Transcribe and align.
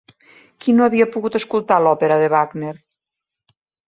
Qui 0.63 0.73
no 0.77 0.85
havia 0.85 1.05
pogut 1.15 1.37
escoltar 1.39 1.77
l'òpera 1.87 2.17
de 2.21 2.31
Wagner? 2.35 2.73